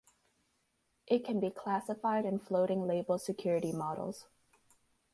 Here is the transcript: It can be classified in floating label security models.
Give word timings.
It 1.05 1.23
can 1.23 1.39
be 1.39 1.51
classified 1.51 2.25
in 2.25 2.39
floating 2.39 2.87
label 2.87 3.19
security 3.19 3.71
models. 3.71 4.25